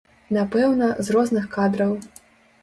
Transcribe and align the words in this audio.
Напэўна, 0.37 0.87
з 1.09 1.15
розных 1.17 1.45
кадраў. 1.57 1.93